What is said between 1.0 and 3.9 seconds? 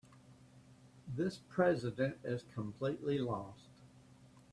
This president is completely lost.